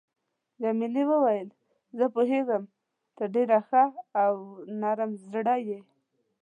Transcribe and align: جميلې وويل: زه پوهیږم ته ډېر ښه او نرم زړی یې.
جميلې 0.61 1.03
وويل: 1.11 1.47
زه 1.97 2.05
پوهیږم 2.15 2.63
ته 3.15 3.23
ډېر 3.33 3.49
ښه 3.67 3.83
او 4.23 4.33
نرم 4.81 5.11
زړی 5.33 5.57
یې. 5.69 5.79